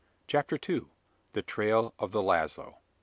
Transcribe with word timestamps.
CHAPTER 0.25 0.57
TWO. 0.57 0.89
THE 1.33 1.43
TRAIL 1.43 1.93
OF 1.99 2.09
THE 2.11 2.23
LAZO. 2.23 2.79